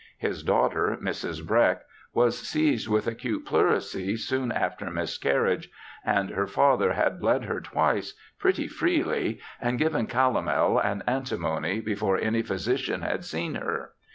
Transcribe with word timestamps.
His 0.17 0.41
daughter, 0.41 0.97
Mrs. 0.99 1.45
Breck, 1.45 1.83
was 2.11 2.35
seized 2.35 2.87
with 2.87 3.05
acute 3.05 3.45
pleurisy, 3.45 4.17
soon 4.17 4.51
after 4.51 4.89
miscarriage, 4.89 5.69
and 6.03 6.31
her 6.31 6.47
father 6.47 6.93
had 6.93 7.19
bled 7.19 7.43
her 7.43 7.61
twice, 7.61 8.15
pretty 8.39 8.67
freely, 8.67 9.39
and 9.61 9.77
given 9.77 10.07
calomel 10.07 10.79
and 10.83 11.03
antimony, 11.05 11.81
before 11.81 12.17
any 12.17 12.41
phy 12.41 12.55
sician 12.55 13.03
had 13.03 13.23
seen 13.23 13.53
her. 13.53 13.91